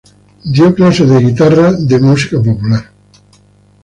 Dio 0.53 0.69
clases 0.77 1.07
de 1.11 1.19
guitarra 1.25 1.67
en 1.69 1.85
la 1.91 1.99
música 2.09 2.41
popular. 2.47 2.85